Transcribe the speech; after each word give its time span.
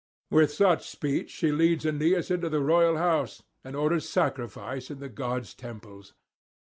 With 0.31 0.51
such 0.51 0.89
speech 0.89 1.29
she 1.29 1.51
leads 1.51 1.85
Aeneas 1.85 2.31
into 2.31 2.49
the 2.49 2.59
royal 2.59 2.97
house, 2.97 3.43
and 3.63 3.75
orders 3.75 4.09
sacrifice 4.09 4.89
in 4.89 4.97
the 4.97 5.09
gods' 5.09 5.53
temples. 5.53 6.15